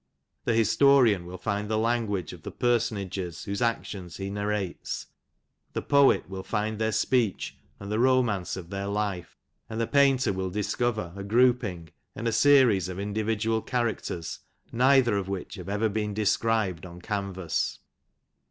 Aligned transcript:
The 0.45 0.55
historian 0.55 1.27
will 1.27 1.37
find 1.37 1.69
the 1.69 1.77
language 1.77 2.33
of 2.33 2.41
the 2.41 2.49
personages, 2.51 3.45
v^hose 3.47 3.61
actions 3.61 4.17
he 4.17 4.31
narrates; 4.31 5.05
the 5.73 5.83
poet 5.83 6.23
vrill 6.27 6.41
find 6.43 6.79
their 6.79 6.91
speech 6.91 7.55
and 7.79 7.91
the 7.91 7.99
romance 7.99 8.57
of 8.57 8.71
their 8.71 8.87
life; 8.87 9.37
and 9.69 9.79
the 9.79 9.85
painter 9.85 10.33
will 10.33 10.49
discover 10.49 11.13
a 11.15 11.23
grouping, 11.23 11.89
and 12.15 12.27
a 12.27 12.31
series 12.31 12.89
of 12.89 12.99
individual 12.99 13.61
characters, 13.61 14.39
neither 14.71 15.19
of 15.19 15.29
which 15.29 15.53
have 15.53 15.69
ever 15.69 15.87
been 15.87 16.15
described 16.15 16.83
on 16.83 16.99
canvass. 16.99 17.77